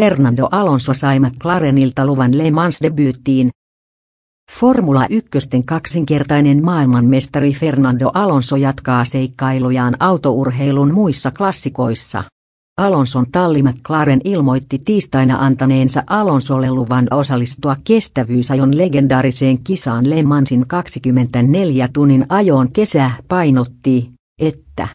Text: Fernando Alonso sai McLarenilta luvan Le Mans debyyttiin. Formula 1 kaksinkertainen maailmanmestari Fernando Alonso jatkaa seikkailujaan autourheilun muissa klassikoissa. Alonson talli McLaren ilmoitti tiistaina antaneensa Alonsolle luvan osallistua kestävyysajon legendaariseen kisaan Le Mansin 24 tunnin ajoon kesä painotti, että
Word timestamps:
Fernando 0.00 0.48
Alonso 0.50 0.94
sai 0.94 1.20
McLarenilta 1.20 2.06
luvan 2.06 2.38
Le 2.38 2.50
Mans 2.50 2.78
debyyttiin. 2.82 3.50
Formula 4.52 5.06
1 5.10 5.30
kaksinkertainen 5.64 6.64
maailmanmestari 6.64 7.52
Fernando 7.52 8.10
Alonso 8.14 8.56
jatkaa 8.56 9.04
seikkailujaan 9.04 9.96
autourheilun 10.00 10.94
muissa 10.94 11.30
klassikoissa. 11.30 12.24
Alonson 12.78 13.26
talli 13.32 13.62
McLaren 13.62 14.20
ilmoitti 14.24 14.78
tiistaina 14.84 15.38
antaneensa 15.38 16.02
Alonsolle 16.06 16.70
luvan 16.70 17.08
osallistua 17.10 17.76
kestävyysajon 17.84 18.78
legendaariseen 18.78 19.64
kisaan 19.64 20.10
Le 20.10 20.22
Mansin 20.22 20.66
24 20.66 21.88
tunnin 21.92 22.26
ajoon 22.28 22.72
kesä 22.72 23.10
painotti, 23.28 24.10
että 24.40 24.88